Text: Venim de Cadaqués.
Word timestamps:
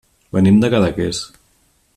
Venim 0.37 0.57
de 0.63 0.71
Cadaqués. 0.75 1.21